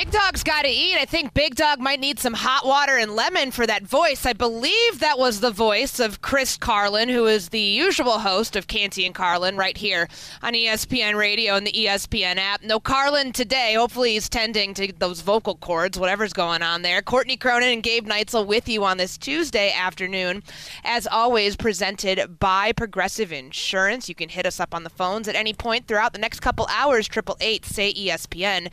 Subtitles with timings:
[0.00, 0.96] Big Dog's got to eat.
[0.96, 4.24] I think Big Dog might need some hot water and lemon for that voice.
[4.24, 8.66] I believe that was the voice of Chris Carlin, who is the usual host of
[8.66, 10.08] Canty and Carlin right here
[10.42, 12.62] on ESPN Radio and the ESPN app.
[12.62, 13.74] No Carlin today.
[13.74, 17.02] Hopefully he's tending to those vocal cords, whatever's going on there.
[17.02, 20.42] Courtney Cronin and Gabe Neitzel with you on this Tuesday afternoon.
[20.82, 24.08] As always, presented by Progressive Insurance.
[24.08, 26.66] You can hit us up on the phones at any point throughout the next couple
[26.70, 27.06] hours.
[27.06, 28.70] Triple eight say ESPN.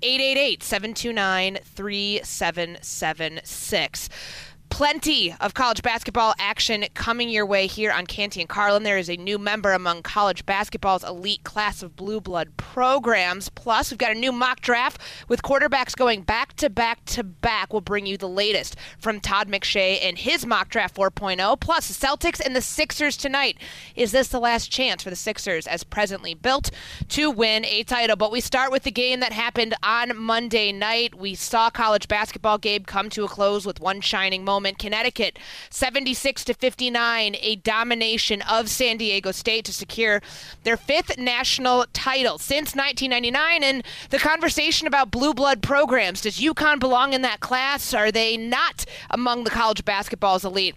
[0.00, 4.08] 888 729 3776
[4.70, 8.82] plenty of college basketball action coming your way here on Canty and Carlin.
[8.82, 13.50] There is a new member among college basketball's elite class of blue blood programs.
[13.50, 17.72] Plus, we've got a new mock draft with quarterbacks going back to back to back.
[17.72, 21.60] We'll bring you the latest from Todd McShay and his mock draft 4.0.
[21.60, 23.58] Plus, the Celtics and the Sixers tonight.
[23.94, 26.70] Is this the last chance for the Sixers, as presently built,
[27.08, 28.16] to win a title?
[28.16, 31.14] But we start with the game that happened on Monday night.
[31.14, 34.78] We saw college basketball, Gabe, come to a close with one shining moment moment.
[34.78, 35.38] Connecticut
[35.70, 40.20] 76 to 59, a domination of San Diego State to secure
[40.64, 43.62] their fifth national title since 1999.
[43.62, 47.94] And the conversation about blue blood programs does UConn belong in that class?
[47.94, 50.76] Are they not among the college basketball's elite?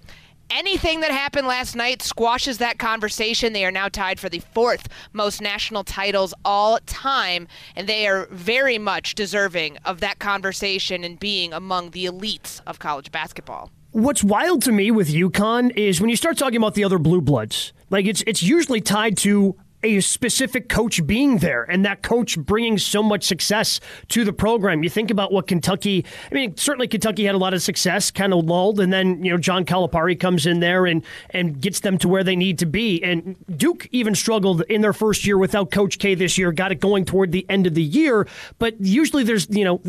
[0.54, 3.54] anything that happened last night squashes that conversation.
[3.54, 8.28] They are now tied for the fourth most national titles all time, and they are
[8.32, 13.72] very much deserving of that conversation and being among the elites of college basketball.
[13.94, 17.22] What's wild to me with UConn is when you start talking about the other blue
[17.22, 22.38] bloods, like it's it's usually tied to a specific coach being there and that coach
[22.40, 23.80] bringing so much success
[24.10, 24.84] to the program.
[24.84, 28.34] You think about what Kentucky, I mean, certainly Kentucky had a lot of success, kind
[28.34, 31.98] of lulled, and then, you know, John Calipari comes in there and, and gets them
[32.00, 33.04] to where they need to be.
[33.04, 36.80] And Duke even struggled in their first year without Coach K this year, got it
[36.80, 38.28] going toward the end of the year.
[38.60, 39.82] But usually there's, you know,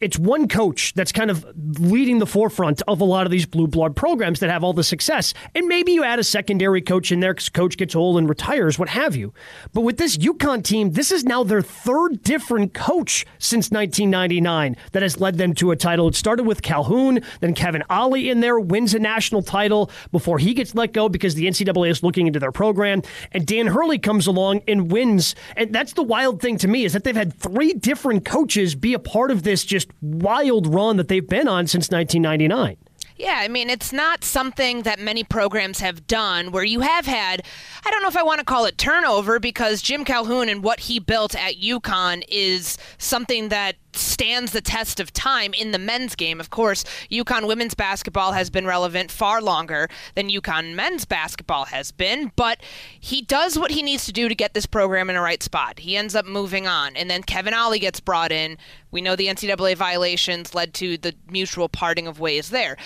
[0.00, 1.44] it's one coach that's kind of
[1.80, 4.84] leading the forefront of a lot of these blue blood programs that have all the
[4.84, 5.34] success.
[5.54, 8.78] And maybe you add a secondary coach in there because coach gets old and retires,
[8.78, 9.34] what have you you.
[9.72, 15.02] But with this UConn team, this is now their third different coach since 1999 that
[15.02, 16.08] has led them to a title.
[16.08, 20.54] It started with Calhoun, then Kevin Ollie in there wins a national title before he
[20.54, 23.02] gets let go because the NCAA is looking into their program.
[23.32, 25.34] And Dan Hurley comes along and wins.
[25.56, 28.94] And that's the wild thing to me is that they've had three different coaches be
[28.94, 32.76] a part of this just wild run that they've been on since 1999.
[33.16, 37.44] Yeah, I mean, it's not something that many programs have done where you have had,
[37.84, 40.80] I don't know if I want to call it turnover because Jim Calhoun and what
[40.80, 46.14] he built at UConn is something that stands the test of time in the men's
[46.14, 46.40] game.
[46.40, 51.90] Of course, UConn women's basketball has been relevant far longer than UConn men's basketball has
[51.92, 52.60] been, but
[52.98, 55.78] he does what he needs to do to get this program in a right spot.
[55.80, 58.58] He ends up moving on, and then Kevin Ollie gets brought in.
[58.90, 62.76] We know the NCAA violations led to the mutual parting of ways there.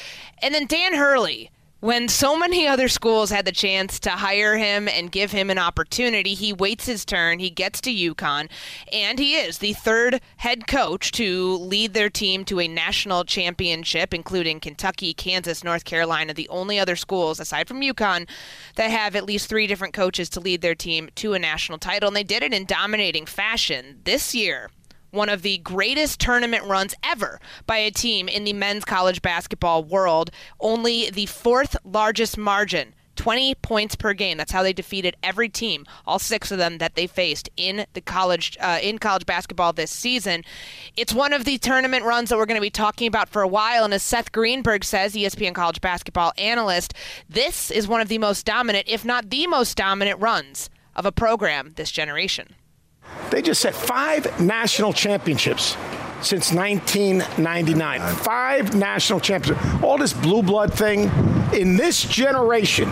[0.42, 4.88] And then Dan Hurley when so many other schools had the chance to hire him
[4.88, 7.38] and give him an opportunity, he waits his turn.
[7.38, 8.48] He gets to UConn,
[8.92, 14.12] and he is the third head coach to lead their team to a national championship,
[14.12, 18.28] including Kentucky, Kansas, North Carolina, the only other schools aside from UConn
[18.74, 22.08] that have at least three different coaches to lead their team to a national title.
[22.08, 24.70] And they did it in dominating fashion this year
[25.10, 29.84] one of the greatest tournament runs ever by a team in the men's college basketball
[29.84, 30.30] world.
[30.60, 34.38] Only the fourth largest margin 20 points per game.
[34.38, 38.00] That's how they defeated every team, all six of them that they faced in the
[38.00, 40.44] college uh, in college basketball this season.
[40.96, 43.48] It's one of the tournament runs that we're going to be talking about for a
[43.48, 43.84] while.
[43.84, 46.94] And as Seth Greenberg says, ESPN college basketball analyst,
[47.28, 51.12] this is one of the most dominant, if not the most dominant, runs of a
[51.12, 52.54] program this generation.
[53.30, 55.76] They just set five national championships
[56.22, 58.00] since 1999.
[58.16, 59.82] Five national championships.
[59.82, 61.10] All this blue blood thing.
[61.52, 62.90] In this generation,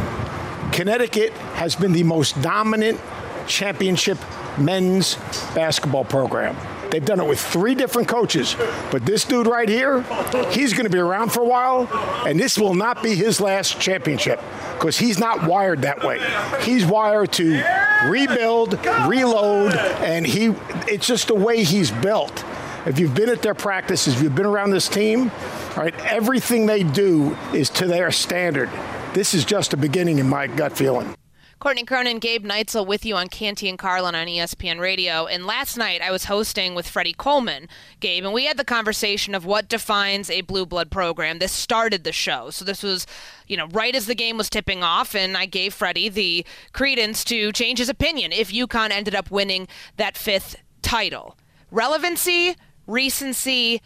[0.72, 3.00] Connecticut has been the most dominant
[3.46, 4.18] championship
[4.58, 5.16] men's
[5.54, 6.56] basketball program.
[6.90, 8.56] They've done it with three different coaches.
[8.90, 10.02] But this dude right here,
[10.50, 11.88] he's going to be around for a while,
[12.26, 14.40] and this will not be his last championship
[14.74, 16.20] because he's not wired that way.
[16.62, 17.62] He's wired to
[18.04, 20.54] rebuild, reload, and he.
[20.88, 22.44] It's just the way he's built.
[22.86, 25.30] If you've been at their practices, if you've been around this team,
[25.76, 28.70] all right, everything they do is to their standard.
[29.12, 31.14] This is just a beginning in my gut feeling.
[31.58, 35.24] Courtney Cronin, Gabe Neitzel with you on Canty and Carlin on ESPN Radio.
[35.24, 37.66] And last night I was hosting with Freddie Coleman,
[37.98, 41.38] Gabe, and we had the conversation of what defines a blue blood program.
[41.38, 42.50] This started the show.
[42.50, 43.06] So this was,
[43.46, 46.44] you know, right as the game was tipping off, and I gave Freddie the
[46.74, 49.66] credence to change his opinion if UConn ended up winning
[49.96, 51.38] that fifth title.
[51.70, 52.54] Relevancy,
[52.86, 53.80] recency,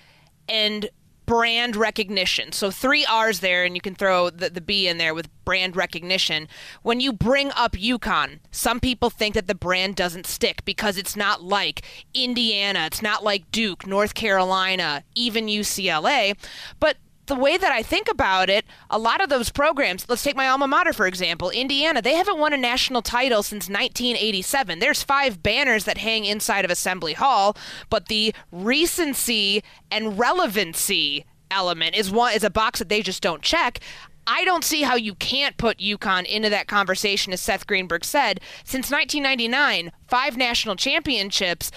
[0.49, 0.91] and
[1.31, 2.51] brand recognition.
[2.51, 5.77] So three R's there, and you can throw the, the B in there with brand
[5.77, 6.49] recognition.
[6.83, 11.15] When you bring up UConn, some people think that the brand doesn't stick because it's
[11.15, 11.83] not like
[12.15, 16.37] Indiana, it's not like Duke, North Carolina, even UCLA.
[16.81, 16.97] But
[17.31, 20.49] the way that I think about it, a lot of those programs, let's take my
[20.49, 24.81] alma mater, for example, Indiana, they haven't won a national title since 1987.
[24.81, 27.57] There's five banners that hang inside of Assembly Hall,
[27.89, 29.63] but the recency
[29.93, 33.79] and relevancy element is one is a box that they just don't check.
[34.27, 38.41] I don't see how you can't put UConn into that conversation, as Seth Greenberg said.
[38.65, 41.71] Since 1999, five national championships.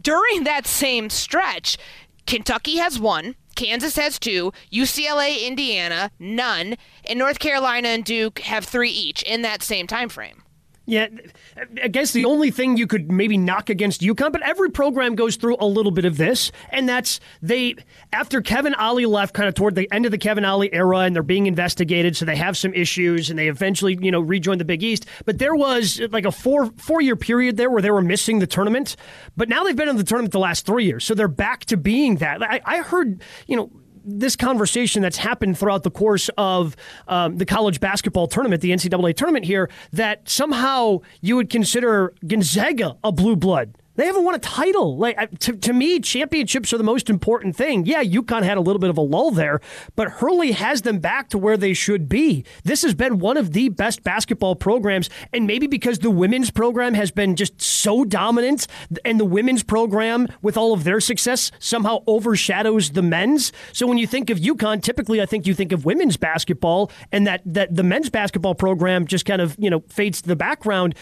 [0.00, 1.78] During that same stretch,
[2.26, 8.64] Kentucky has one, Kansas has two, UCLA, Indiana, none, and North Carolina and Duke have
[8.64, 10.42] three each in that same time frame.
[10.90, 11.06] Yeah,
[11.80, 15.36] I guess the only thing you could maybe knock against UConn, but every program goes
[15.36, 17.76] through a little bit of this, and that's they
[18.12, 21.14] after Kevin Ollie left, kind of toward the end of the Kevin Ollie era, and
[21.14, 24.64] they're being investigated, so they have some issues, and they eventually you know rejoined the
[24.64, 25.06] Big East.
[25.24, 28.48] But there was like a four four year period there where they were missing the
[28.48, 28.96] tournament,
[29.36, 31.76] but now they've been in the tournament the last three years, so they're back to
[31.76, 32.42] being that.
[32.42, 33.70] I, I heard you know
[34.04, 36.76] this conversation that's happened throughout the course of
[37.08, 42.96] um, the college basketball tournament, the NCAA tournament here, that somehow you would consider Gonzaga
[43.04, 43.74] a blue blood.
[44.00, 44.96] They haven't won a title.
[44.96, 47.84] Like to, to me, championships are the most important thing.
[47.84, 49.60] Yeah, UConn had a little bit of a lull there,
[49.94, 52.46] but Hurley has them back to where they should be.
[52.64, 56.94] This has been one of the best basketball programs, and maybe because the women's program
[56.94, 58.66] has been just so dominant,
[59.04, 63.52] and the women's program with all of their success somehow overshadows the men's.
[63.74, 67.26] So when you think of UConn, typically I think you think of women's basketball, and
[67.26, 70.94] that that the men's basketball program just kind of you know fades to the background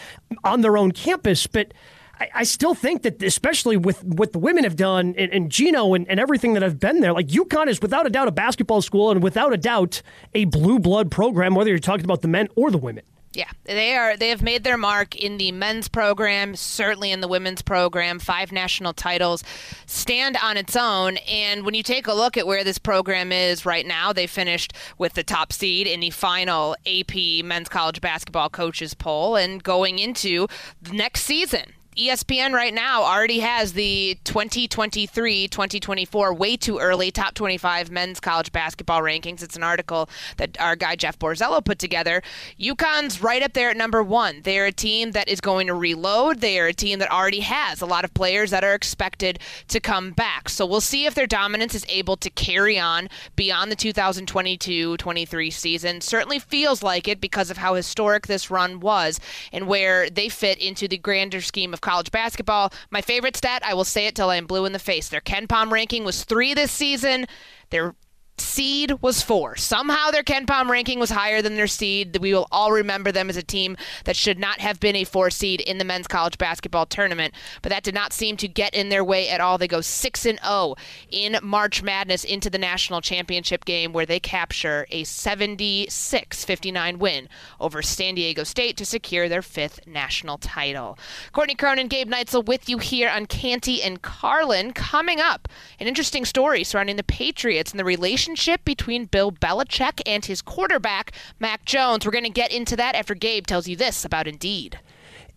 [0.43, 1.73] on their own campus, but.
[2.19, 5.93] I, I still think that, especially with what the women have done and, and Gino
[5.93, 8.81] and, and everything that have been there, like UConn is without a doubt a basketball
[8.81, 10.01] school and without a doubt
[10.33, 13.03] a blue blood program, whether you're talking about the men or the women.
[13.31, 14.17] Yeah, they are.
[14.17, 18.17] They have made their mark in the men's program, certainly in the women's program.
[18.17, 19.43] Five national titles
[19.85, 21.17] stand on its own.
[21.17, 24.73] And when you take a look at where this program is right now, they finished
[24.97, 29.99] with the top seed in the final AP men's college basketball coaches poll, and going
[29.99, 30.47] into
[30.81, 37.33] the next season, ESPN right now already has the 2023 2024 way too early top
[37.33, 39.43] 25 men's college basketball rankings.
[39.43, 42.21] It's an article that our guy Jeff Borzello put together.
[42.57, 44.39] UConn's right up there at number one.
[44.43, 46.39] They're a team that is going to reload.
[46.39, 49.81] They are a team that already has a lot of players that are expected to
[49.81, 50.47] come back.
[50.47, 55.51] So we'll see if their dominance is able to carry on beyond the 2022 23
[55.51, 55.99] season.
[55.99, 59.19] Certainly feels like it because of how historic this run was
[59.51, 62.71] and where they fit into the grander scheme of college basketball.
[62.91, 65.09] My favorite stat, I will say it till I'm blue in the face.
[65.09, 67.25] Their KenPom ranking was three this season.
[67.71, 67.95] Their
[68.41, 69.55] seed was four.
[69.55, 72.17] Somehow their KenPom ranking was higher than their seed.
[72.19, 75.29] We will all remember them as a team that should not have been a four
[75.29, 78.89] seed in the men's college basketball tournament, but that did not seem to get in
[78.89, 79.57] their way at all.
[79.57, 80.75] They go 6 and 0
[81.09, 87.27] in March Madness into the national championship game where they capture a 76-59 win
[87.59, 90.97] over San Diego State to secure their fifth national title.
[91.33, 94.71] Courtney Cronin, Gabe Neitzel with you here on Canty and Carlin.
[94.73, 95.47] Coming up,
[95.79, 100.43] an interesting story surrounding the Patriots and the relationship relationship between Bill Belichick and his
[100.43, 102.05] quarterback, Mac Jones.
[102.05, 104.79] We're going to get into that after Gabe tells you this about Indeed.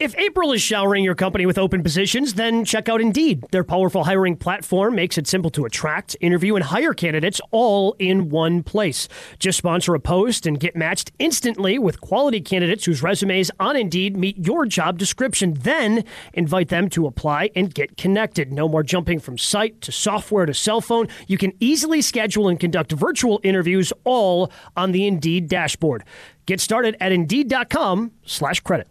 [0.03, 3.47] If April is showering your company with open positions, then check out Indeed.
[3.53, 8.29] Their powerful hiring platform makes it simple to attract, interview, and hire candidates all in
[8.29, 9.07] one place.
[9.39, 14.17] Just sponsor a post and get matched instantly with quality candidates whose resumes on Indeed
[14.17, 15.55] meet your job description.
[15.55, 18.53] Then invite them to apply and get connected.
[18.53, 21.07] No more jumping from site to software to cell phone.
[21.29, 26.03] You can easily schedule and conduct virtual interviews all on the Indeed dashboard.
[26.47, 28.89] Get started at Indeed.com slash credit.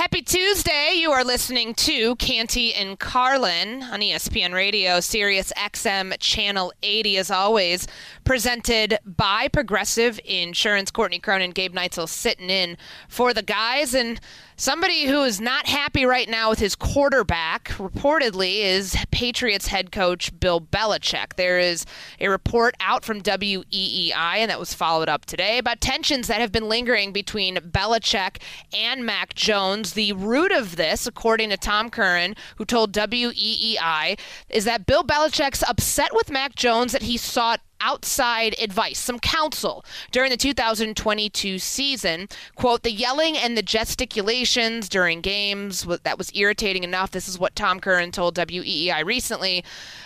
[0.00, 0.92] Happy Tuesday.
[0.94, 7.30] You are listening to Canty and Carlin on ESPN Radio, Sirius XM Channel 80, as
[7.30, 7.86] always,
[8.24, 10.90] presented by Progressive Insurance.
[10.90, 12.78] Courtney Cronin, Gabe Neitzel sitting in
[13.10, 13.92] for the guys.
[13.92, 14.18] And
[14.60, 20.38] Somebody who is not happy right now with his quarterback, reportedly, is Patriots head coach
[20.38, 21.36] Bill Belichick.
[21.36, 21.86] There is
[22.20, 26.52] a report out from WEEI, and that was followed up today, about tensions that have
[26.52, 28.42] been lingering between Belichick
[28.74, 29.89] and Mac Jones.
[29.92, 34.18] The root of this, according to Tom Curran, who told WEEI,
[34.48, 39.84] is that Bill Belichick's upset with Mac Jones that he sought outside advice, some counsel
[40.10, 42.28] during the 2022 season.
[42.56, 47.10] Quote, the yelling and the gesticulations during games, that was irritating enough.
[47.10, 49.64] This is what Tom Curran told WEEI recently.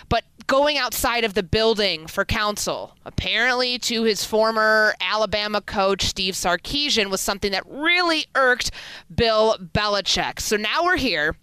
[0.09, 6.35] But going outside of the building for counsel, apparently to his former Alabama coach, Steve
[6.35, 8.71] Sarkisian, was something that really irked
[9.13, 10.39] Bill Belichick.
[10.39, 11.35] So now we're here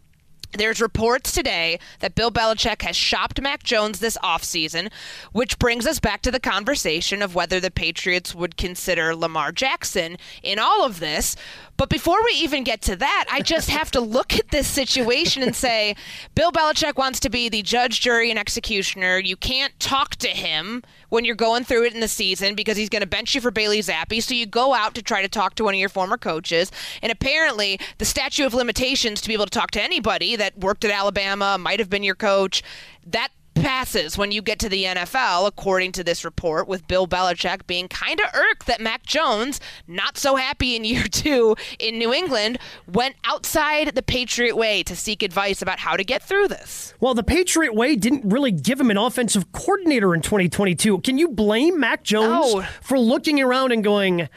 [0.52, 4.90] there's reports today that Bill Belichick has shopped Mac Jones this offseason,
[5.32, 10.16] which brings us back to the conversation of whether the Patriots would consider Lamar Jackson
[10.42, 11.36] in all of this.
[11.76, 15.42] But before we even get to that, I just have to look at this situation
[15.42, 15.96] and say
[16.34, 19.18] Bill Belichick wants to be the judge, jury, and executioner.
[19.18, 20.82] You can't talk to him
[21.12, 23.50] when you're going through it in the season because he's going to bench you for
[23.50, 24.22] Bailey Zappe.
[24.22, 26.72] So you go out to try to talk to one of your former coaches.
[27.02, 30.86] And apparently, the statute of limitations to be able to talk to anybody that worked
[30.86, 32.62] at Alabama, might have been your coach,
[33.06, 37.66] that passes when you get to the NFL, according to this report, with Bill Belichick
[37.66, 42.12] being kind of irked that Mac Jones, not so happy in year two in New
[42.12, 46.94] England, went outside the Patriot way to seek advice about how to get through this.
[47.00, 51.00] Well, the Patriot way didn't really give him an offensive coordinator in 2022.
[51.00, 52.62] Can you blame Mac Jones no.
[52.80, 54.28] for looking around and going,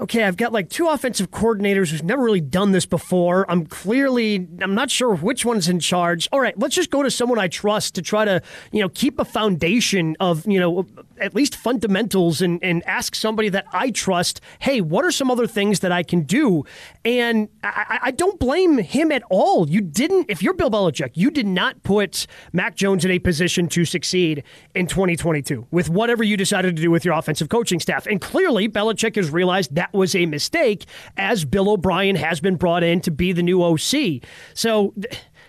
[0.00, 3.50] okay, I've got like two offensive coordinators who've never really done this before.
[3.50, 6.28] I'm clearly, I'm not sure which one's in charge.
[6.32, 9.18] All right, let's just go to someone I trust to try to, you know, keep
[9.18, 10.86] a foundation of, you know,
[11.18, 15.46] at least fundamentals and, and ask somebody that I trust, hey, what are some other
[15.46, 16.64] things that I can do?
[17.04, 19.68] And I, I don't blame him at all.
[19.68, 23.68] You didn't, if you're Bill Belichick, you did not put Mac Jones in a position
[23.68, 24.42] to succeed
[24.74, 28.06] in 2022 with whatever you decided to do with your offensive coaching staff.
[28.06, 32.82] And clearly, Belichick has realized that was a mistake as Bill O'Brien has been brought
[32.82, 34.22] in to be the new OC.
[34.54, 34.94] So,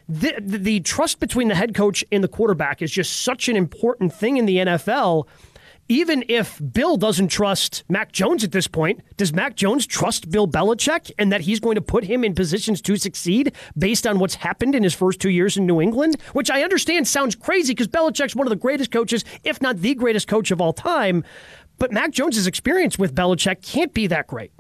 [0.10, 3.56] the, the, the trust between the head coach and the quarterback is just such an
[3.56, 5.28] important thing in the NFL
[5.90, 10.48] even if Bill doesn't trust Mac Jones at this point, does Mac Jones trust Bill
[10.48, 14.36] Belichick and that he's going to put him in positions to succeed based on what's
[14.36, 16.22] happened in his first two years in New England?
[16.32, 19.94] Which I understand sounds crazy because Belichick's one of the greatest coaches, if not the
[19.96, 21.24] greatest coach of all time.
[21.84, 24.54] But Mac Jones's experience with Belichick can't be that great.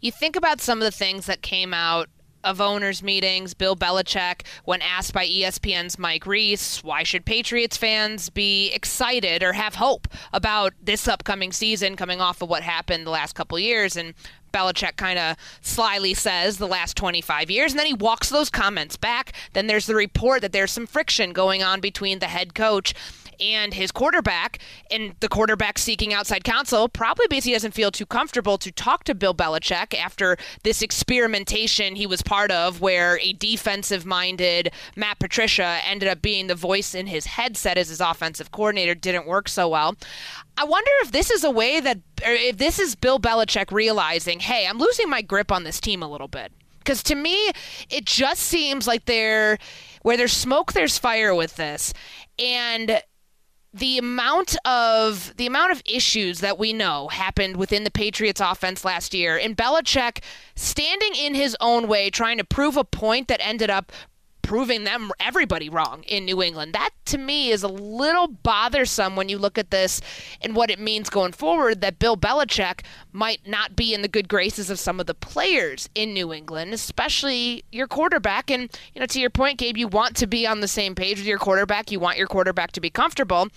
[0.00, 2.08] You think about some of the things that came out
[2.44, 8.30] of owners' meetings, Bill Belichick, when asked by ESPN's Mike Reiss, why should Patriots fans
[8.30, 13.10] be excited or have hope about this upcoming season coming off of what happened the
[13.10, 13.96] last couple years?
[13.96, 14.14] And
[14.52, 18.96] Belichick kind of slyly says the last 25 years, and then he walks those comments
[18.96, 19.32] back.
[19.52, 22.94] Then there's the report that there's some friction going on between the head coach
[23.40, 24.58] and his quarterback,
[24.90, 29.04] and the quarterback seeking outside counsel, probably because he doesn't feel too comfortable to talk
[29.04, 35.18] to Bill Belichick after this experimentation he was part of, where a defensive minded Matt
[35.18, 39.48] Patricia ended up being the voice in his headset as his offensive coordinator, didn't work
[39.48, 39.94] so well.
[40.56, 44.66] I wonder if this is a way that, if this is Bill Belichick realizing, hey,
[44.66, 46.52] I'm losing my grip on this team a little bit.
[46.78, 47.50] Because to me,
[47.90, 49.58] it just seems like there,
[50.02, 51.94] where there's smoke, there's fire with this.
[52.40, 53.00] And
[53.74, 58.84] the amount of the amount of issues that we know happened within the Patriots offense
[58.84, 60.22] last year and Belichick
[60.54, 63.90] standing in his own way trying to prove a point that ended up
[64.42, 66.72] proving them everybody wrong in New England.
[66.74, 70.00] That to me is a little bothersome when you look at this
[70.40, 74.28] and what it means going forward that Bill Belichick might not be in the good
[74.28, 78.50] graces of some of the players in New England, especially your quarterback.
[78.50, 81.18] And you know, to your point, Gabe, you want to be on the same page
[81.18, 81.90] with your quarterback.
[81.90, 83.48] You want your quarterback to be comfortable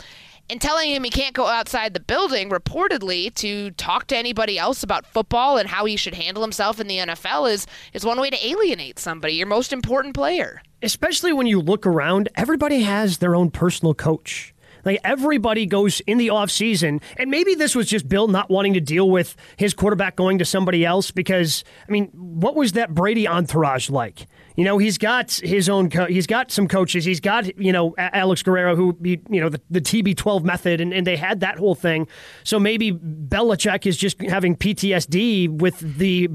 [0.49, 4.83] and telling him he can't go outside the building reportedly to talk to anybody else
[4.83, 8.29] about football and how he should handle himself in the NFL is is one way
[8.29, 10.61] to alienate somebody, your most important player.
[10.85, 14.53] Especially when you look around, everybody has their own personal coach.
[14.85, 18.79] Like everybody goes in the offseason, and maybe this was just Bill not wanting to
[18.79, 23.27] deal with his quarterback going to somebody else because, I mean, what was that Brady
[23.27, 24.27] entourage like?
[24.55, 25.89] You know, he's got his own.
[25.89, 27.03] Co- he's got some coaches.
[27.03, 31.07] He's got you know Alex Guerrero, who you know the, the TB12 method, and, and
[31.07, 32.07] they had that whole thing.
[32.43, 36.29] So maybe Belichick is just having PTSD with the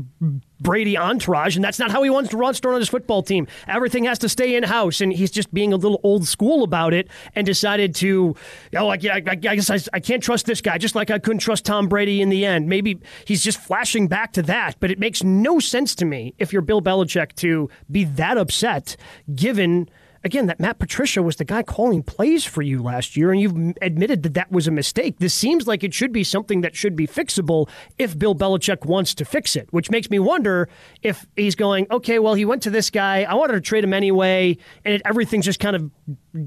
[0.61, 3.47] Brady entourage, and that's not how he wants to run start on his football team.
[3.67, 6.93] Everything has to stay in house, and he's just being a little old school about
[6.93, 8.35] it, and decided to,
[8.77, 11.41] oh, like, I, I guess I, I can't trust this guy, just like I couldn't
[11.41, 12.69] trust Tom Brady in the end.
[12.69, 16.53] Maybe he's just flashing back to that, but it makes no sense to me if
[16.53, 18.97] you're Bill Belichick to be that upset,
[19.35, 19.89] given
[20.25, 23.77] again, that Matt Patricia was the guy calling plays for you last year, and you've
[23.81, 25.19] admitted that that was a mistake.
[25.19, 29.15] This seems like it should be something that should be fixable if Bill Belichick wants
[29.15, 30.69] to fix it, which makes me wonder
[31.03, 33.23] if he's going, okay, well, he went to this guy.
[33.23, 35.91] I wanted to trade him anyway, and it, everything's just kind of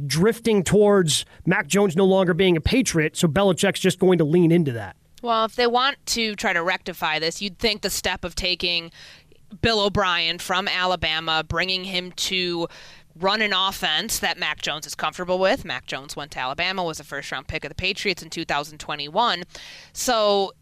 [0.07, 4.51] drifting towards Mac Jones no longer being a Patriot, so Belichick's just going to lean
[4.51, 4.95] into that.
[5.21, 8.91] Well, if they want to try to rectify this, you'd think the step of taking
[9.61, 12.67] Bill O'Brien from Alabama, bringing him to
[13.19, 15.65] run an offense that Mac Jones is comfortable with.
[15.65, 19.43] Mac Jones went to Alabama, was a first round pick of the Patriots in 2021.
[19.93, 20.53] So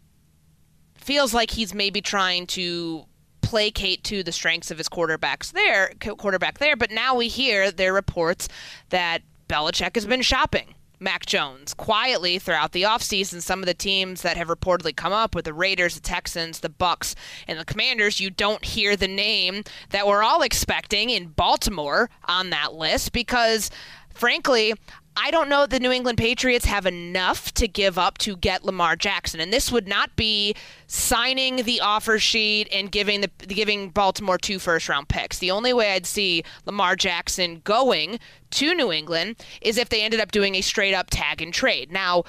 [0.96, 3.04] feels like he's maybe trying to
[3.40, 7.92] placate to the strengths of his quarterbacks there, quarterback there, but now we hear their
[7.92, 8.48] reports
[8.90, 13.42] that Belichick has been shopping Mac Jones quietly throughout the offseason.
[13.42, 16.68] Some of the teams that have reportedly come up with the Raiders, the Texans, the
[16.68, 17.14] Bucks,
[17.46, 22.50] and the Commanders, you don't hear the name that we're all expecting in Baltimore on
[22.50, 23.70] that list because
[24.14, 24.74] frankly,
[25.16, 28.96] I don't know the New England Patriots have enough to give up to get Lamar
[28.96, 30.54] Jackson, and this would not be
[30.86, 35.38] signing the offer sheet and giving the giving Baltimore two first round picks.
[35.38, 38.20] The only way I'd see Lamar Jackson going
[38.52, 41.92] to New England is if they ended up doing a straight up tag and trade.
[41.92, 42.24] Now,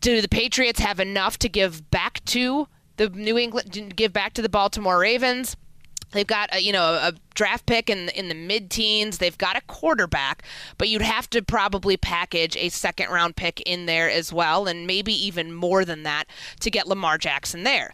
[0.00, 4.42] do the Patriots have enough to give back to the New England give back to
[4.42, 5.56] the Baltimore Ravens?
[6.14, 9.18] They've got a, you know a draft pick in in the mid teens.
[9.18, 10.42] They've got a quarterback,
[10.78, 14.86] but you'd have to probably package a second round pick in there as well, and
[14.86, 16.24] maybe even more than that
[16.60, 17.92] to get Lamar Jackson there.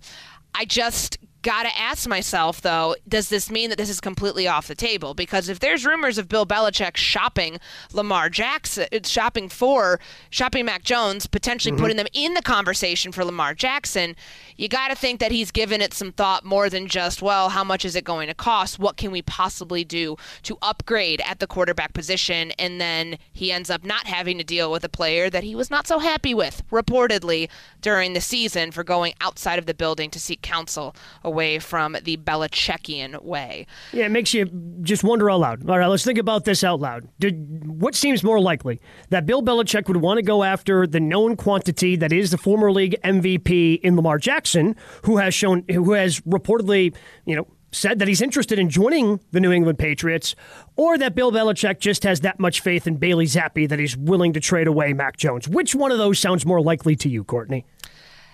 [0.55, 4.69] I just got to ask myself, though, does this mean that this is completely off
[4.69, 5.15] the table?
[5.15, 7.59] Because if there's rumors of Bill Belichick shopping
[7.93, 11.83] Lamar Jackson, uh, shopping for, shopping Mac Jones, potentially mm-hmm.
[11.83, 14.17] putting them in the conversation for Lamar Jackson,
[14.57, 17.65] you got to think that he's given it some thought more than just, well, how
[17.65, 18.79] much is it going to cost?
[18.79, 22.51] What can we possibly do to upgrade at the quarterback position?
[22.53, 25.71] And then he ends up not having to deal with a player that he was
[25.71, 27.49] not so happy with, reportedly,
[27.81, 30.95] during the season for going outside of the building to seek counsel
[31.31, 33.67] away from the Belichickian way.
[33.93, 34.47] Yeah, it makes you
[34.83, 35.71] just wonder out loud.
[35.71, 37.09] All right, let's think about this out loud.
[37.19, 38.81] Did, what seems more likely?
[39.11, 42.73] That Bill Belichick would want to go after the known quantity that is the former
[42.73, 48.09] league MVP in Lamar Jackson, who has shown, who has reportedly, you know, said that
[48.09, 50.35] he's interested in joining the New England Patriots,
[50.77, 54.33] or that Bill Belichick just has that much faith in Bailey Zappe that he's willing
[54.33, 55.49] to trade away Mac Jones.
[55.49, 57.65] Which one of those sounds more likely to you, Courtney?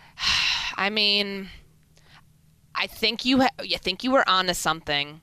[0.77, 1.49] I mean,
[2.87, 5.21] I think you ha- I think you were onto something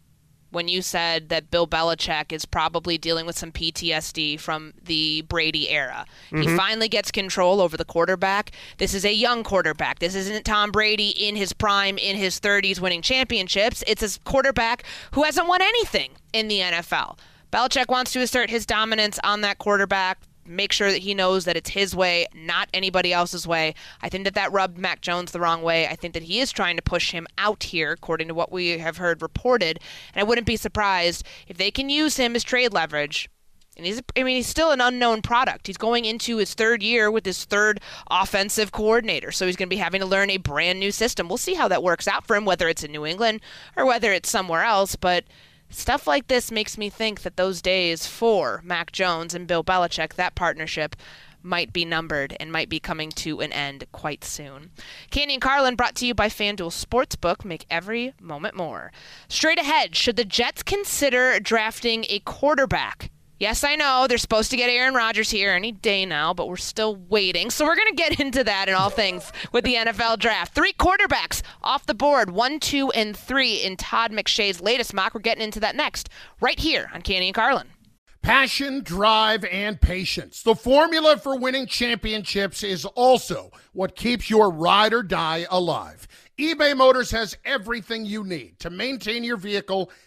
[0.49, 5.69] when you said that Bill Belichick is probably dealing with some PTSD from the Brady
[5.69, 6.06] era.
[6.30, 6.41] Mm-hmm.
[6.41, 8.52] He finally gets control over the quarterback.
[8.80, 9.99] This is a young quarterback.
[9.99, 13.82] This isn't Tom Brady in his prime in his 30s winning championships.
[13.88, 17.17] It's a quarterback who hasn't won anything in the NFL.
[17.49, 21.58] Belichick wants to assert his dominance on that quarterback make sure that he knows that
[21.58, 23.73] it's his way, not anybody else's way.
[24.01, 25.88] I think that that rubbed Mac Jones the wrong way.
[25.88, 28.77] I think that he is trying to push him out here, according to what we
[28.77, 29.79] have heard reported.
[30.13, 33.29] And I wouldn't be surprised if they can use him as trade leverage.
[33.75, 35.65] And he's, I mean, he's still an unknown product.
[35.65, 37.79] He's going into his third year with his third
[38.10, 39.32] offensive coordinator.
[39.32, 41.27] So he's going to be having to learn a brand new system.
[41.27, 43.41] We'll see how that works out for him, whether it's in New England
[43.75, 44.95] or whether it's somewhere else.
[44.95, 45.23] But
[45.73, 50.13] Stuff like this makes me think that those days for Mac Jones and Bill Belichick,
[50.13, 50.95] that partnership,
[51.41, 54.69] might be numbered and might be coming to an end quite soon.
[55.09, 57.43] Canty and Carlin brought to you by FanDuel Sportsbook.
[57.43, 58.91] Make every moment more.
[59.27, 63.09] Straight ahead, should the Jets consider drafting a quarterback?
[63.43, 66.56] Yes, I know they're supposed to get Aaron Rodgers here any day now, but we're
[66.56, 67.49] still waiting.
[67.49, 70.56] So we're going to get into that and all things with the NFL draft.
[70.56, 75.13] Three quarterbacks off the board, one, two, and three in Todd McShay's latest mock.
[75.13, 76.08] We're getting into that next,
[76.39, 77.67] right here on Canty and Carlin.
[78.21, 80.41] Passion, drive, and patience.
[80.43, 86.08] The formula for winning championships is also what keeps your ride or die alive.
[86.39, 89.91] eBay Motors has everything you need to maintain your vehicle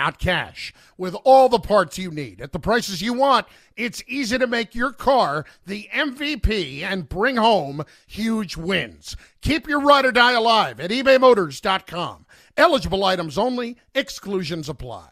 [0.00, 0.72] not cash.
[0.96, 4.74] With all the parts you need at the prices you want, it's easy to make
[4.74, 9.14] your car the MVP and bring home huge wins.
[9.42, 12.24] Keep your ride or die alive at ebaymotors.com.
[12.56, 15.10] Eligible items only, exclusions apply.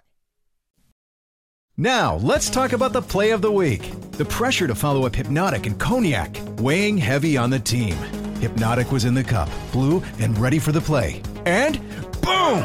[1.76, 3.92] Now, let's talk about the play of the week.
[4.12, 7.94] The pressure to follow up Hypnotic and Cognac, weighing heavy on the team.
[8.40, 11.20] Hypnotic was in the cup, blue, and ready for the play.
[11.44, 11.78] And
[12.22, 12.64] boom!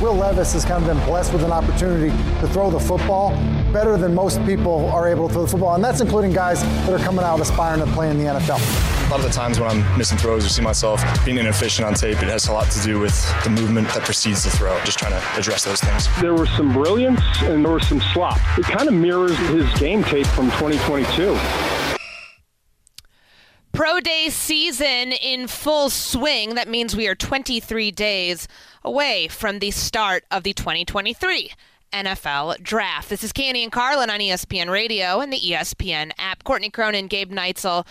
[0.00, 2.08] Will Levis has kind of been blessed with an opportunity
[2.40, 3.30] to throw the football
[3.70, 6.92] better than most people are able to throw the football, and that's including guys that
[6.98, 8.58] are coming out aspiring to play in the NFL.
[9.06, 11.92] A lot of the times when I'm missing throws or see myself being inefficient on
[11.92, 14.78] tape, it has a lot to do with the movement that precedes the throw.
[14.84, 16.08] Just trying to address those things.
[16.20, 18.38] There was some brilliance and there was some slop.
[18.56, 21.36] It kind of mirrors his game tape from 2022.
[23.80, 26.54] Pro Day season in full swing.
[26.54, 28.46] That means we are 23 days
[28.84, 31.52] away from the start of the 2023
[31.92, 33.08] NFL Draft.
[33.08, 36.44] This is Canty and Carlin on ESPN Radio and the ESPN app.
[36.44, 37.86] Courtney Cronin, Gabe Neitzel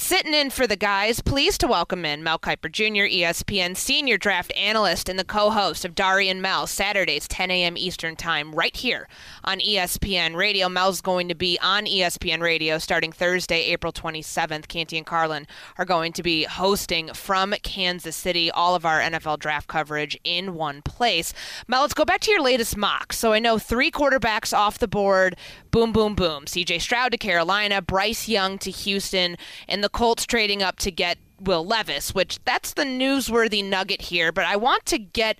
[0.00, 4.52] Sitting in for the guys, pleased to welcome in Mel Kiper Jr., ESPN senior draft
[4.56, 7.76] analyst and the co-host of Dari and Mel, Saturdays 10 a.m.
[7.76, 9.08] Eastern Time, right here
[9.42, 10.68] on ESPN Radio.
[10.68, 14.68] Mel's going to be on ESPN Radio starting Thursday, April 27th.
[14.68, 19.40] Canty and Carlin are going to be hosting from Kansas City all of our NFL
[19.40, 21.34] draft coverage in one place.
[21.66, 23.12] Mel, let's go back to your latest mock.
[23.12, 25.36] So I know three quarterbacks off the board.
[25.70, 26.48] Boom, boom, boom.
[26.48, 26.80] C.J.
[26.80, 29.36] Stroud to Carolina, Bryce Young to Houston,
[29.68, 34.32] and the Colts trading up to get Will Levis, which that's the newsworthy nugget here.
[34.32, 35.38] But I want to get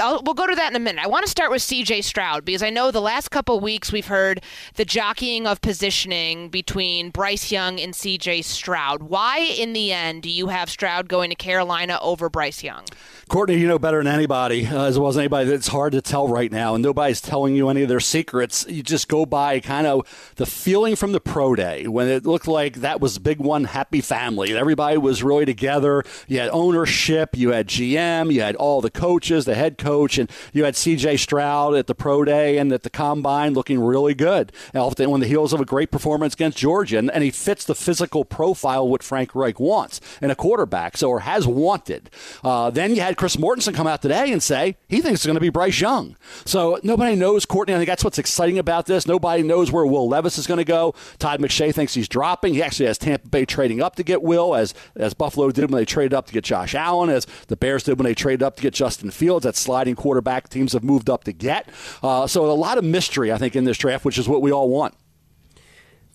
[0.00, 1.04] I'll, we'll go to that in a minute.
[1.04, 4.08] I want to start with CJ Stroud because I know the last couple weeks we've
[4.08, 4.42] heard
[4.74, 9.04] the jockeying of positioning between Bryce Young and CJ Stroud.
[9.04, 12.84] Why, in the end, do you have Stroud going to Carolina over Bryce Young?
[13.28, 16.26] Courtney, you know better than anybody, uh, as well as anybody, it's hard to tell
[16.26, 18.66] right now, and nobody's telling you any of their secrets.
[18.68, 22.48] You just go by kind of the feeling from the pro day when it looked
[22.48, 24.54] like that was big one happy family.
[24.56, 26.02] Everybody was really together.
[26.26, 30.64] You had ownership, you had GM, you had all the coaches, the head and you
[30.64, 34.52] had CJ Stroud at the pro day and at the combine looking really good.
[34.74, 37.74] Often on the heels of a great performance against Georgia, and, and he fits the
[37.74, 42.10] physical profile what Frank Reich wants in a quarterback, so or has wanted.
[42.42, 45.34] Uh, then you had Chris Mortensen come out today and say he thinks it's going
[45.34, 46.16] to be Bryce Young.
[46.44, 47.74] So nobody knows Courtney.
[47.74, 49.06] I think that's what's exciting about this.
[49.06, 50.94] Nobody knows where Will Levis is going to go.
[51.18, 52.54] Todd McShay thinks he's dropping.
[52.54, 55.78] He actually has Tampa Bay trading up to get Will, as as Buffalo did when
[55.80, 58.56] they traded up to get Josh Allen, as the Bears did when they traded up
[58.56, 59.44] to get Justin Fields.
[59.44, 61.68] That's sliding quarterback teams have moved up to get.
[62.00, 64.52] Uh, so a lot of mystery, I think, in this draft, which is what we
[64.52, 64.94] all want.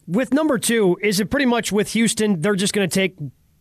[0.08, 2.40] With number two, is it pretty much with Houston?
[2.40, 3.18] They're just going to take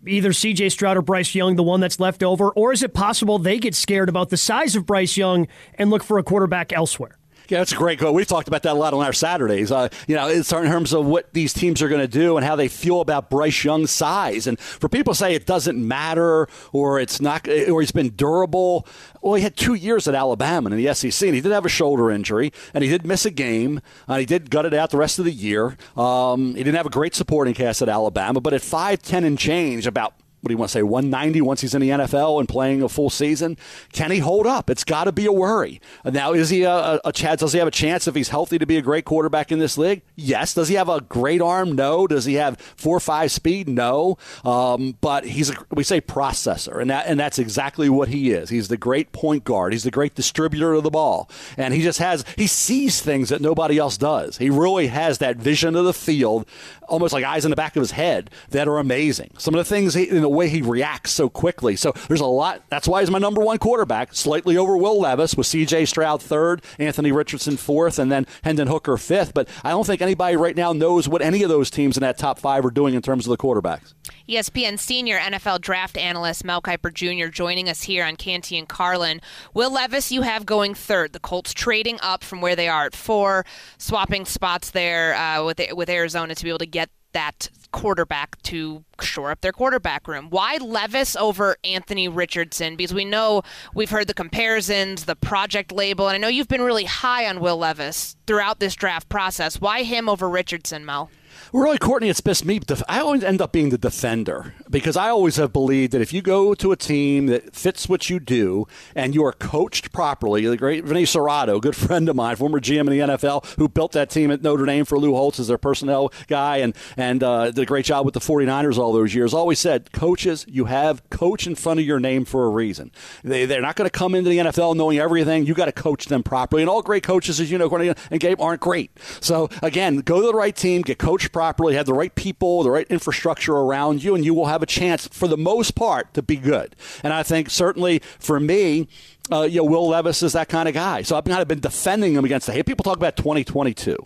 [0.06, 3.40] either CJ Stroud or Bryce Young, the one that's left over, or is it possible
[3.40, 7.17] they get scared about the size of Bryce Young and look for a quarterback elsewhere?
[7.48, 8.12] Yeah, that's a great goal.
[8.12, 9.72] We've talked about that a lot on our Saturdays.
[9.72, 12.56] Uh, you know, in terms of what these teams are going to do and how
[12.56, 14.46] they feel about Bryce Young's size.
[14.46, 18.87] And for people to say it doesn't matter or it's not, or he's been durable.
[19.22, 21.70] Well, he had two years at Alabama in the SEC, and he did have a
[21.70, 24.98] shoulder injury, and he did miss a game, and he did gut it out the
[24.98, 25.76] rest of the year.
[25.96, 29.38] Um, he didn't have a great supporting cast at Alabama, but at five ten and
[29.38, 32.48] change, about what do you want to say, 190 once he's in the NFL and
[32.48, 33.57] playing a full season?
[33.92, 34.70] Can he hold up?
[34.70, 35.81] It's got to be a worry.
[36.05, 37.40] Now, is he a, a, Chad?
[37.40, 39.77] Does he have a chance if he's healthy to be a great quarterback in this
[39.77, 40.03] league?
[40.14, 40.55] Yes.
[40.55, 41.72] Does he have a great arm?
[41.72, 42.07] No.
[42.07, 43.68] Does he have four or five speed?
[43.68, 44.16] No.
[44.44, 48.51] Um, but he's a, we say processor, and that and that's exactly what he is.
[48.51, 49.72] He's the great point guard.
[49.72, 53.40] He's the great distributor of the ball, and he just has he sees things that
[53.40, 54.38] nobody else does.
[54.38, 56.46] He really has that vision of the field,
[56.88, 59.31] almost like eyes in the back of his head that are amazing.
[59.38, 61.77] Some of the things he, the way he reacts so quickly.
[61.77, 62.62] So there's a lot.
[62.70, 65.85] That's why he's my number one quarterback, slightly over Will Levis, with C.J.
[65.85, 69.35] Stroud third, Anthony Richardson fourth, and then Hendon Hooker fifth.
[69.35, 72.16] But I don't think anybody right now knows what any of those teams in that
[72.16, 73.94] top five are doing in terms of the quarterbacks.
[74.29, 77.29] ESPN senior NFL draft analyst Mel Kiper Jr.
[77.29, 79.20] joining us here on Canty and Carlin.
[79.55, 81.12] Will Levis, you have going third.
[81.12, 83.44] The Colts trading up from where they are at four,
[83.79, 88.85] swapping spots there uh, with with Arizona to be able to get that quarterback to
[89.00, 90.28] shore up their quarterback room.
[90.31, 92.76] Why Levis over Anthony Richardson?
[92.76, 93.42] Because we know
[93.74, 97.40] we've heard the comparisons, the project label, and I know you've been really high on
[97.40, 99.61] Will Levis throughout this draft process.
[99.61, 101.11] Why him over Richardson, Mel?
[101.53, 102.61] Really, Courtney, it's best me.
[102.88, 106.22] I always end up being the defender because I always have believed that if you
[106.22, 110.57] go to a team that fits what you do and you are coached properly, the
[110.57, 114.11] great Vinny Cerrato, good friend of mine, former GM in the NFL, who built that
[114.11, 117.59] team at Notre Dame for Lou Holtz as their personnel guy and, and uh, did
[117.59, 121.46] a great job with the 49ers all those years, always said, coaches, you have coach
[121.46, 122.90] in front of your name for a reason.
[123.24, 125.46] They, they're not going to come into the NFL knowing everything.
[125.46, 126.62] you got to coach them properly.
[126.62, 128.90] And all great coaches, as you know, Courtney and Gabe, aren't great.
[129.20, 132.70] So, again, go to the right team, get coached properly, have the right people, the
[132.70, 136.22] right infrastructure around you, and you will have a chance, for the most part, to
[136.22, 136.74] be good.
[137.02, 138.88] And I think certainly for me,
[139.30, 141.02] uh, you know, Will Levis is that kind of guy.
[141.02, 142.66] So I've kind of been defending him against the hate.
[142.66, 143.96] People talk about 2022.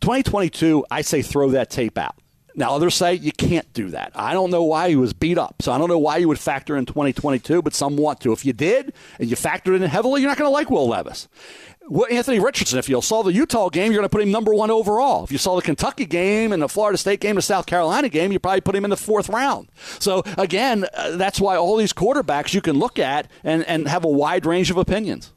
[0.00, 2.16] 2022, I say throw that tape out.
[2.54, 4.12] Now, others say you can't do that.
[4.14, 5.62] I don't know why he was beat up.
[5.62, 8.32] So I don't know why you would factor in 2022, but some want to.
[8.32, 11.28] If you did and you factored in heavily, you're not going to like Will Levis.
[12.10, 14.70] Anthony Richardson, if you saw the Utah game, you're going to put him number one
[14.70, 15.24] overall.
[15.24, 18.32] If you saw the Kentucky game and the Florida State game, the South Carolina game,
[18.32, 19.68] you probably put him in the fourth round.
[19.98, 24.04] So, again, uh, that's why all these quarterbacks you can look at and, and have
[24.04, 25.32] a wide range of opinions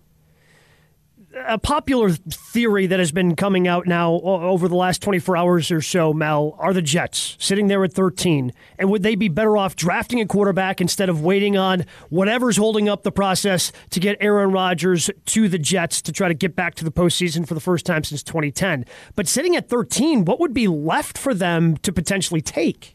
[1.35, 5.81] a popular theory that has been coming out now over the last 24 hours or
[5.81, 8.53] so, Mel, are the Jets sitting there at 13.
[8.79, 12.87] And would they be better off drafting a quarterback instead of waiting on whatever's holding
[12.87, 16.75] up the process to get Aaron Rodgers to the Jets to try to get back
[16.75, 18.85] to the postseason for the first time since 2010?
[19.15, 22.94] But sitting at 13, what would be left for them to potentially take?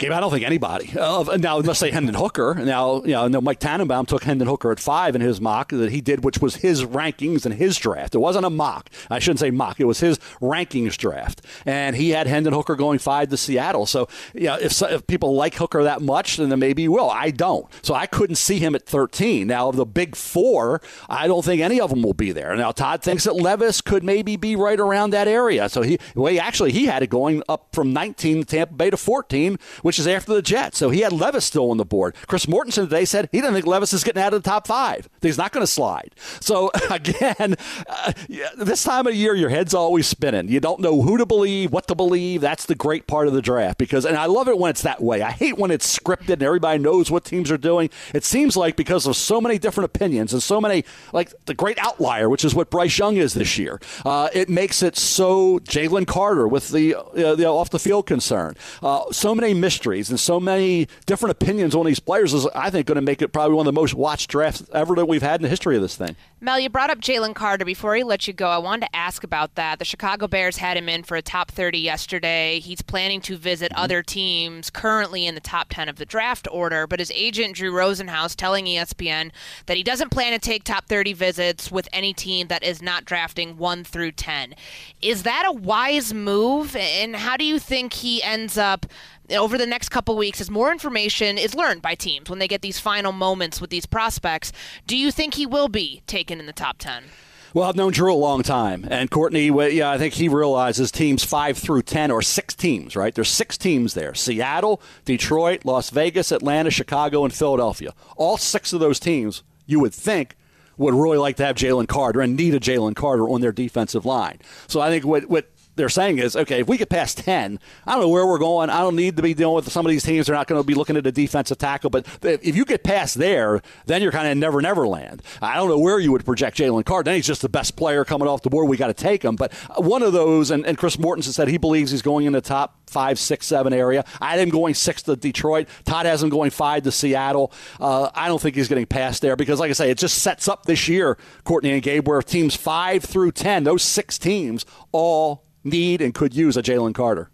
[0.00, 0.90] Gabe, I don't think anybody.
[0.98, 2.54] Uh, now, let's say Hendon Hooker.
[2.54, 5.92] Now, you know, no, Mike Tannenbaum took Hendon Hooker at five in his mock that
[5.92, 8.14] he did, which was his rankings and his draft.
[8.14, 8.88] It wasn't a mock.
[9.10, 9.78] I shouldn't say mock.
[9.78, 13.84] It was his rankings draft, and he had Hendon Hooker going five to Seattle.
[13.84, 17.10] So, you know, if, if people like Hooker that much, then maybe you will.
[17.10, 17.66] I don't.
[17.84, 19.46] So I couldn't see him at 13.
[19.46, 22.56] Now, of the big four, I don't think any of them will be there.
[22.56, 25.68] Now, Todd thinks that Levis could maybe be right around that area.
[25.68, 28.96] So he, well, he actually he had it going up from 19 Tampa Bay to
[28.96, 29.58] 14
[29.90, 30.78] which is after the Jets.
[30.78, 32.14] So he had Levis still on the board.
[32.28, 35.08] Chris Mortensen today said he didn't think Levis is getting out of the top five.
[35.20, 36.14] He's not going to slide.
[36.38, 37.56] So again,
[37.88, 38.12] uh,
[38.56, 40.48] this time of year, your head's always spinning.
[40.48, 42.40] You don't know who to believe, what to believe.
[42.40, 45.02] That's the great part of the draft because, and I love it when it's that
[45.02, 45.22] way.
[45.22, 47.90] I hate when it's scripted and everybody knows what teams are doing.
[48.14, 51.78] It seems like because of so many different opinions and so many, like the great
[51.80, 56.06] outlier, which is what Bryce Young is this year, uh, it makes it so Jalen
[56.06, 58.54] Carter with the, uh, the off the field concern.
[58.80, 59.52] Uh, so many
[59.86, 63.28] and so many different opinions on these players is, I think, going to make it
[63.28, 65.82] probably one of the most watched drafts ever that we've had in the history of
[65.82, 66.16] this thing.
[66.42, 67.66] Mel, you brought up Jalen Carter.
[67.66, 69.78] Before he let you go, I wanted to ask about that.
[69.78, 72.60] The Chicago Bears had him in for a top 30 yesterday.
[72.60, 73.82] He's planning to visit mm-hmm.
[73.82, 77.72] other teams currently in the top 10 of the draft order, but his agent, Drew
[77.72, 79.32] Rosenhaus, telling ESPN
[79.66, 83.04] that he doesn't plan to take top 30 visits with any team that is not
[83.04, 84.54] drafting 1 through 10.
[85.02, 86.74] Is that a wise move?
[86.74, 88.86] And how do you think he ends up
[89.32, 92.62] over the next couple weeks as more information is learned by teams when they get
[92.62, 94.52] these final moments with these prospects,
[94.86, 97.04] do you think he will be taken in the top 10?
[97.52, 99.48] Well, I've known Drew a long time, and Courtney.
[99.74, 102.94] Yeah, I think he realizes teams five through ten or six teams.
[102.94, 107.92] Right, there's six teams there: Seattle, Detroit, Las Vegas, Atlanta, Chicago, and Philadelphia.
[108.16, 110.36] All six of those teams, you would think,
[110.76, 114.06] would really like to have Jalen Carter and need a Jalen Carter on their defensive
[114.06, 114.38] line.
[114.68, 117.92] So I think what what they're saying is, okay, if we get past 10, I
[117.92, 118.70] don't know where we're going.
[118.70, 120.26] I don't need to be dealing with some of these teams.
[120.26, 121.90] They're not going to be looking at a defensive tackle.
[121.90, 125.22] But if you get past there, then you're kind of never, never land.
[125.40, 127.04] I don't know where you would project Jalen Carter.
[127.04, 128.68] Then he's just the best player coming off the board.
[128.68, 129.36] We got to take him.
[129.36, 132.40] But one of those, and, and Chris Mortensen said he believes he's going in the
[132.40, 134.04] top five, six, seven area.
[134.20, 135.68] I had him going six to Detroit.
[135.84, 137.52] Todd has him going five to Seattle.
[137.80, 140.48] Uh, I don't think he's getting past there because, like I say, it just sets
[140.48, 145.44] up this year, Courtney and Gabe, where teams five through 10, those six teams all
[145.64, 147.30] need and could use a Jalen Carter.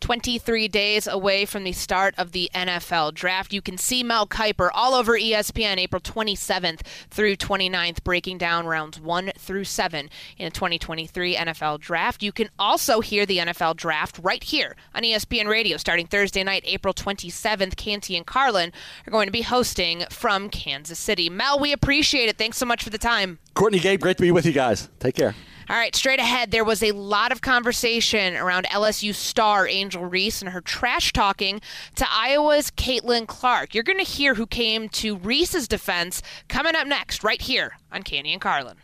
[0.00, 3.52] 23 days away from the start of the NFL draft.
[3.52, 6.80] You can see Mel Kiper all over ESPN April 27th
[7.10, 12.22] through 29th, breaking down rounds 1 through 7 in the 2023 NFL draft.
[12.22, 16.64] You can also hear the NFL draft right here on ESPN Radio starting Thursday night,
[16.66, 17.76] April 27th.
[17.76, 18.72] Canty and Carlin
[19.06, 21.28] are going to be hosting from Kansas City.
[21.28, 22.38] Mel, we appreciate it.
[22.38, 23.38] Thanks so much for the time.
[23.54, 24.88] Courtney Gabe, great to be with you guys.
[24.98, 25.34] Take care.
[25.70, 30.42] All right, straight ahead, there was a lot of conversation around LSU star Angel Reese
[30.42, 31.60] and her trash talking
[31.94, 33.72] to Iowa's Caitlin Clark.
[33.72, 38.02] You're going to hear who came to Reese's defense coming up next, right here on
[38.02, 38.78] Canty and Carlin.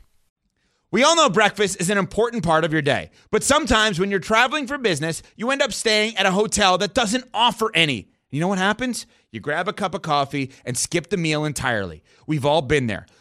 [0.92, 4.20] We all know breakfast is an important part of your day, but sometimes when you're
[4.20, 8.10] traveling for business, you end up staying at a hotel that doesn't offer any.
[8.30, 9.06] You know what happens?
[9.32, 12.04] You grab a cup of coffee and skip the meal entirely.
[12.28, 13.06] We've all been there.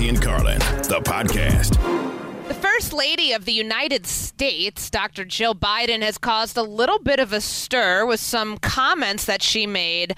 [0.00, 0.58] Canty and Carlin,
[0.88, 1.99] the podcast.
[2.80, 5.26] First Lady of the United States, Dr.
[5.26, 9.66] Jill Biden, has caused a little bit of a stir with some comments that she
[9.66, 10.16] made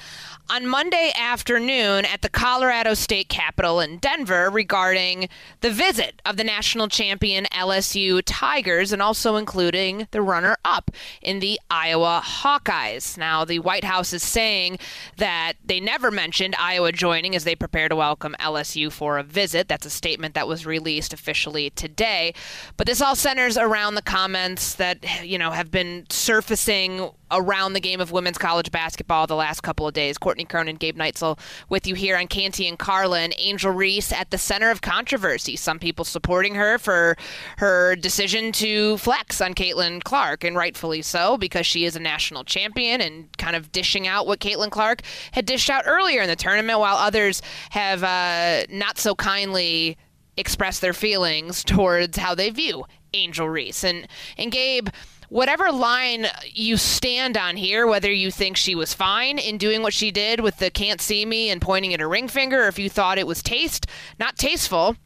[0.49, 5.29] on Monday afternoon at the Colorado State Capitol in Denver regarding
[5.61, 10.91] the visit of the national champion LSU Tigers and also including the runner up
[11.23, 13.17] in the Iowa Hawkeyes.
[13.17, 14.79] Now, the White House is saying
[15.17, 19.69] that they never mentioned Iowa joining as they prepare to welcome LSU for a visit.
[19.69, 22.35] That's a statement that was released officially today.
[22.77, 27.81] But this all centers around the comments that, you know, have been surfacing around the
[27.81, 30.19] game of women's college basketball the last couple of days.
[30.19, 31.39] Courtney Cronin, Gabe Neitzel
[31.69, 33.33] with you here on Canty and Carlin.
[33.39, 35.57] Angel Reese at the center of controversy.
[35.57, 37.17] Some people supporting her for
[37.57, 42.45] her decision to flex on Caitlin Clark, and rightfully so, because she is a national
[42.45, 45.01] champion and kind of dishing out what Caitlin Clark
[45.33, 49.97] had dished out earlier in the tournament, while others have uh, not so kindly
[50.37, 53.85] expressed their feelings towards how they view Angel Reese.
[53.85, 54.89] And and Gabe,
[55.29, 59.95] whatever line you stand on here, whether you think she was fine in doing what
[59.95, 62.79] she did with the can't see me and pointing at her ring finger, or if
[62.79, 63.87] you thought it was taste,
[64.19, 64.97] not tasteful,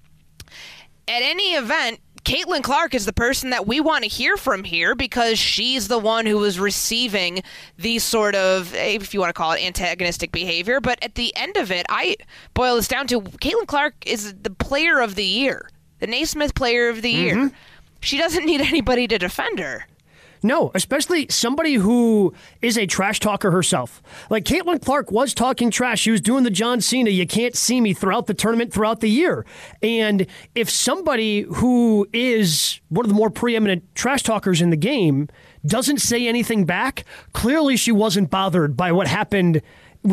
[1.08, 4.96] at any event, Caitlin Clark is the person that we want to hear from here
[4.96, 7.40] because she's the one who was receiving
[7.78, 10.80] these sort of, if you want to call it antagonistic behavior.
[10.80, 12.16] But at the end of it, I
[12.52, 16.88] boil this down to Caitlin Clark is the player of the year, the Naismith player
[16.88, 17.38] of the Mm-hmm.
[17.42, 17.50] year.
[18.00, 19.86] She doesn't need anybody to defend her.
[20.46, 22.32] No, especially somebody who
[22.62, 24.00] is a trash talker herself.
[24.30, 26.00] Like Caitlin Clark was talking trash.
[26.00, 29.10] She was doing the John Cena, you can't see me throughout the tournament, throughout the
[29.10, 29.44] year.
[29.82, 35.28] And if somebody who is one of the more preeminent trash talkers in the game
[35.66, 39.62] doesn't say anything back, clearly she wasn't bothered by what happened.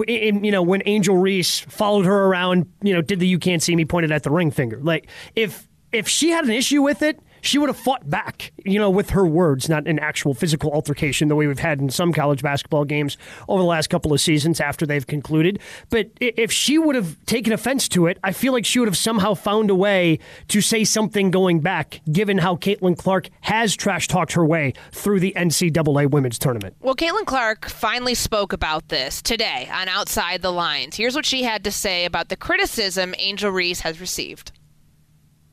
[0.08, 3.62] In, you know, when Angel Reese followed her around, you know, did the "you can't
[3.62, 4.80] see me" pointed at the ring finger.
[4.82, 8.80] Like, if if she had an issue with it, she would have fought back, you
[8.80, 12.14] know, with her words, not an actual physical altercation the way we've had in some
[12.14, 13.18] college basketball games
[13.50, 15.60] over the last couple of seasons after they've concluded.
[15.90, 18.98] But if she would have taken offense to it, I feel like she would have
[18.98, 24.08] somehow found a way to say something going back, given how Caitlin Clark has trash
[24.08, 26.78] talked her way through the NCAA women's tournament.
[26.80, 30.96] Well, Caitlin Clark finally spoke about this today on Outside the Lines.
[30.96, 34.54] Here's what she had to say about the criticism Angel Reese has received.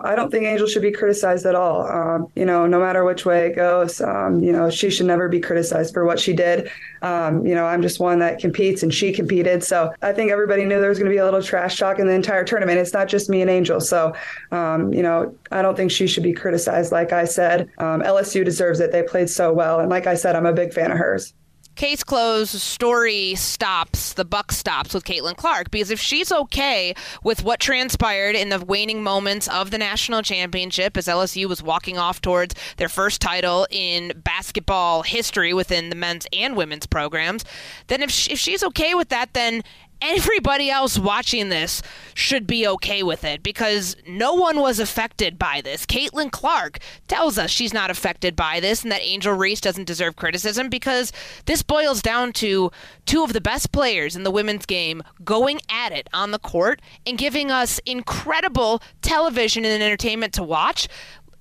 [0.05, 1.87] I don't think Angel should be criticized at all.
[1.87, 5.29] Um, you know, no matter which way it goes, um, you know, she should never
[5.29, 6.71] be criticized for what she did.
[7.03, 9.65] Um, you know, I'm just one that competes and she competed.
[9.65, 12.07] So I think everybody knew there was going to be a little trash talk in
[12.07, 12.79] the entire tournament.
[12.79, 13.81] It's not just me and Angel.
[13.81, 14.15] So,
[14.51, 16.93] um, you know, I don't think she should be criticized.
[16.93, 18.93] Like I said, um, LSU deserves it.
[18.93, 19.81] They played so well.
[19.81, 21.35] And like I said, I'm a big fan of hers
[21.81, 25.71] case closed story stops the buck stops with caitlin clark.
[25.71, 30.99] Because if she's okay with what transpired in the waning moments of the national championship
[30.99, 36.27] as lsu was walking off towards their first title in basketball history within the men's
[36.35, 37.47] and women's programs
[37.87, 39.63] then if, she, if she's okay with that then
[40.03, 41.83] everybody else watching this
[42.15, 45.87] should be okay with it because no one was affected by this.
[45.87, 50.17] Caitlin Clark tells us she's not affected by this and that Angel Reese doesn't deserve
[50.17, 51.13] criticism because
[51.47, 52.71] this boils down to
[53.07, 56.81] two of the best players in the women's game going at it on the court
[57.07, 60.89] and giving us incredible television and entertainment to watch.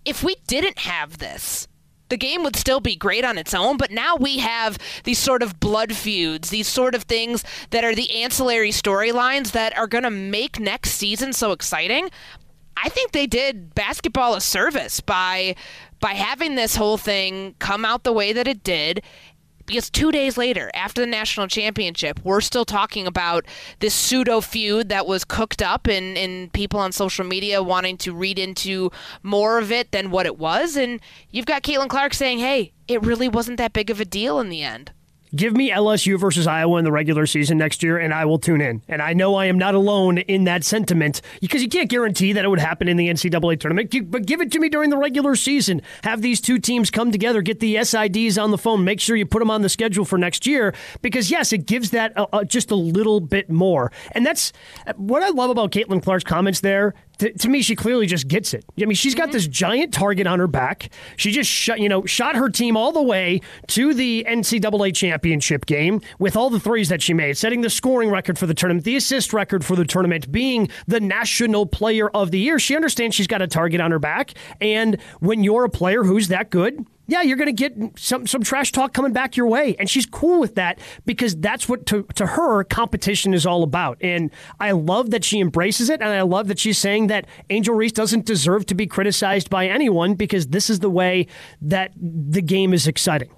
[0.05, 1.67] If we didn't have this,
[2.09, 5.41] the game would still be great on its own, but now we have these sort
[5.41, 10.03] of blood feuds, these sort of things that are the ancillary storylines that are going
[10.03, 12.09] to make next season so exciting.
[12.75, 15.55] I think they did basketball a service by
[15.99, 19.03] by having this whole thing come out the way that it did
[19.69, 23.45] Because two days later, after the national championship, we're still talking about
[23.77, 28.11] this pseudo feud that was cooked up and, and people on social media wanting to
[28.11, 28.91] read into
[29.21, 30.75] more of it than what it was.
[30.75, 30.99] And
[31.29, 34.49] you've got Caitlin Clark saying, hey, it really wasn't that big of a deal in
[34.49, 34.91] the end.
[35.35, 38.61] Give me LSU versus Iowa in the regular season next year, and I will tune
[38.61, 38.81] in.
[38.87, 42.43] And I know I am not alone in that sentiment because you can't guarantee that
[42.43, 43.93] it would happen in the NCAA tournament.
[44.09, 45.83] But give it to me during the regular season.
[46.03, 49.25] Have these two teams come together, get the SIDs on the phone, make sure you
[49.25, 50.73] put them on the schedule for next year.
[51.03, 53.91] Because yes, it gives that uh, uh, just a little bit more.
[54.13, 54.51] And that's
[54.87, 58.27] uh, what I love about Caitlin Clark's comments there to, to, me, she clearly just
[58.27, 58.65] gets it.
[58.81, 59.33] I mean, she's got mm-hmm.
[59.33, 60.89] this giant target on her back.
[61.17, 65.65] She just shot, you know, shot her team all the way to the NCAA championship
[65.65, 68.85] game with all the threes that she made, setting the scoring record for the tournament,
[68.85, 72.59] the assist record for the tournament, being the national player of the year.
[72.59, 76.29] She understands she's got a target on her back, and when you're a player who's
[76.29, 79.75] that good, yeah, you're going to get some some trash talk coming back your way,
[79.79, 83.97] and she's cool with that because that's what to to her competition is all about.
[84.01, 84.29] And
[84.59, 87.91] I love that she embraces it, and I love that she's saying that Angel Reese
[87.91, 91.25] doesn't deserve to be criticized by anyone because this is the way
[91.61, 93.31] that the game is exciting.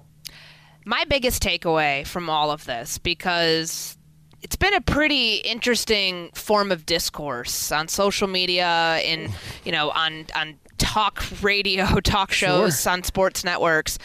[0.84, 3.96] My biggest takeaway from all of this, because
[4.42, 9.32] it's been a pretty interesting form of discourse on social media and
[9.64, 12.92] you know on on talk radio, talk shows sure.
[12.92, 13.98] on sports networks.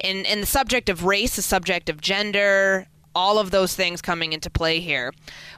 [0.00, 4.32] And, and the subject of race, the subject of gender, all of those things coming
[4.32, 5.12] into play here.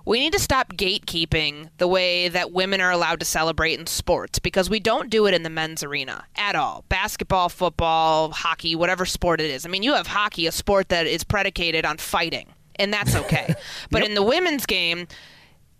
[0.06, 4.38] We need to stop gatekeeping the way that women are allowed to celebrate in sports
[4.38, 6.84] because we don't do it in the men's arena at all.
[6.88, 9.66] Basketball, football, hockey, whatever sport it is.
[9.66, 12.46] I mean, you have hockey, a sport that is predicated on fighting,
[12.76, 13.54] and that's okay.
[13.90, 14.08] but yep.
[14.08, 15.06] in the women's game,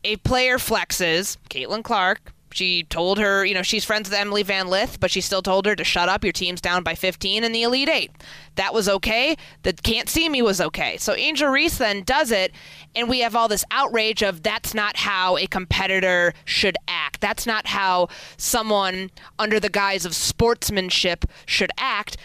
[0.04, 4.68] a player flexes, Caitlin Clark, she told her, you know, she's friends with Emily Van
[4.68, 6.24] Lith, but she still told her to shut up.
[6.24, 8.10] Your team's down by 15 in the Elite Eight.
[8.56, 9.36] That was okay.
[9.62, 10.96] The can't see me was okay.
[10.96, 12.52] So Angel Reese then does it,
[12.94, 17.20] and we have all this outrage of that's not how a competitor should act.
[17.20, 22.16] That's not how someone under the guise of sportsmanship should act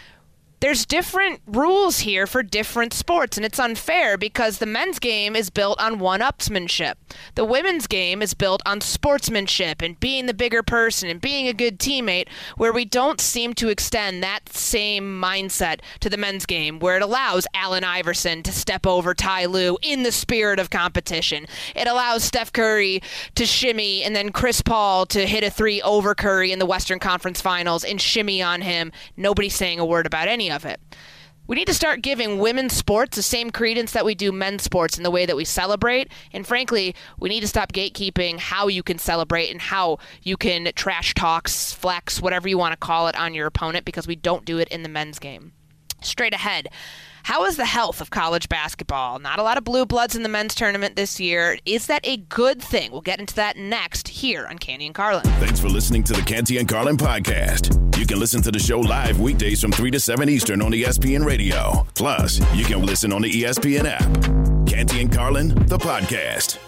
[0.60, 5.50] there's different rules here for different sports, and it's unfair because the men's game is
[5.50, 6.94] built on one upsmanship.
[7.34, 11.52] The women's game is built on sportsmanship and being the bigger person and being a
[11.52, 16.78] good teammate, where we don't seem to extend that same mindset to the men's game,
[16.78, 21.46] where it allows Allen Iverson to step over Ty Lue in the spirit of competition.
[21.74, 23.02] It allows Steph Curry
[23.34, 26.98] to shimmy and then Chris Paul to hit a three over Curry in the Western
[26.98, 28.90] Conference Finals and shimmy on him.
[29.16, 30.80] Nobody's saying a word about any of it.
[31.48, 34.96] We need to start giving women's sports the same credence that we do men's sports
[34.96, 36.10] in the way that we celebrate.
[36.32, 40.72] And frankly, we need to stop gatekeeping how you can celebrate and how you can
[40.74, 44.44] trash talks, flex, whatever you want to call it on your opponent because we don't
[44.44, 45.52] do it in the men's game.
[46.02, 46.68] Straight ahead.
[47.26, 49.18] How is the health of college basketball?
[49.18, 51.58] Not a lot of blue bloods in the men's tournament this year.
[51.66, 52.92] Is that a good thing?
[52.92, 55.24] We'll get into that next here on Canty and Carlin.
[55.40, 57.98] Thanks for listening to the Canty and Carlin podcast.
[57.98, 61.24] You can listen to the show live weekdays from 3 to 7 Eastern on ESPN
[61.24, 61.84] Radio.
[61.96, 64.68] Plus, you can listen on the ESPN app.
[64.68, 66.60] Canty and Carlin, the podcast.